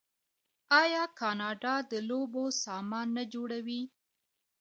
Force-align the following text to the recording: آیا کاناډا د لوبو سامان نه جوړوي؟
آیا 0.81 1.03
کاناډا 1.19 1.75
د 1.91 1.93
لوبو 2.09 2.43
سامان 2.63 3.07
نه 3.17 3.23
جوړوي؟ 3.33 3.81